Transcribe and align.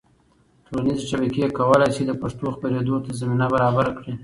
ټولنیزې 0.65 1.05
شبکې 1.11 1.45
کولی 1.57 1.89
سي 1.95 2.03
د 2.05 2.11
پښتو 2.21 2.45
خپرېدو 2.55 2.95
ته 3.05 3.09
زمینه 3.19 3.45
برابره 3.53 3.91
کړي. 3.97 4.13